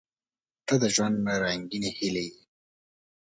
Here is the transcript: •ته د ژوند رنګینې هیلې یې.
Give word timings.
•ته 0.67 0.73
د 0.81 0.83
ژوند 0.95 1.17
رنګینې 1.43 1.91
هیلې 1.97 2.23
یې. 2.29 2.37